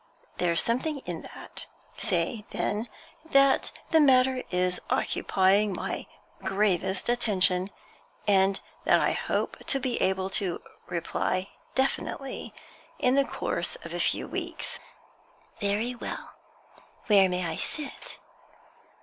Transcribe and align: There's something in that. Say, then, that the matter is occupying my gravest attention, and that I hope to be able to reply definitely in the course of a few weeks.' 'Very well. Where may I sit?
There's 0.37 0.63
something 0.63 0.97
in 1.05 1.21
that. 1.21 1.67
Say, 1.95 2.43
then, 2.49 2.89
that 3.23 3.71
the 3.91 3.99
matter 3.99 4.43
is 4.49 4.81
occupying 4.89 5.73
my 5.73 6.07
gravest 6.43 7.07
attention, 7.07 7.69
and 8.27 8.59
that 8.83 8.99
I 8.99 9.11
hope 9.11 9.63
to 9.67 9.79
be 9.79 10.01
able 10.01 10.31
to 10.31 10.63
reply 10.87 11.49
definitely 11.75 12.51
in 12.97 13.13
the 13.13 13.25
course 13.25 13.75
of 13.85 13.93
a 13.93 13.99
few 13.99 14.27
weeks.' 14.27 14.79
'Very 15.59 15.93
well. 15.93 16.31
Where 17.05 17.29
may 17.29 17.45
I 17.45 17.57
sit? 17.57 18.17